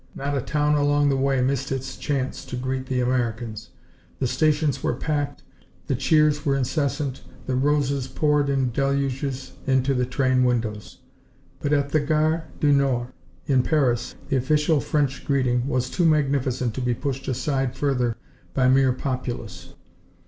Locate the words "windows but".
10.43-11.71